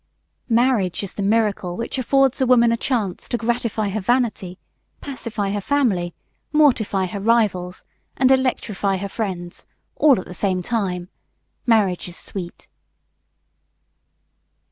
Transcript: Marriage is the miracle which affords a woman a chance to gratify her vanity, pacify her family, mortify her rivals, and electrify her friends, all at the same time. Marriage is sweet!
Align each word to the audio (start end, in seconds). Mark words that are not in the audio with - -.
Marriage 0.49 1.03
is 1.03 1.13
the 1.13 1.21
miracle 1.21 1.77
which 1.77 1.99
affords 1.99 2.41
a 2.41 2.47
woman 2.47 2.71
a 2.71 2.75
chance 2.75 3.29
to 3.29 3.37
gratify 3.37 3.89
her 3.89 4.01
vanity, 4.01 4.57
pacify 4.99 5.51
her 5.51 5.61
family, 5.61 6.15
mortify 6.51 7.05
her 7.05 7.19
rivals, 7.19 7.85
and 8.17 8.31
electrify 8.31 8.97
her 8.97 9.07
friends, 9.07 9.67
all 9.95 10.19
at 10.19 10.25
the 10.25 10.33
same 10.33 10.63
time. 10.63 11.07
Marriage 11.67 12.07
is 12.07 12.17
sweet! 12.17 12.67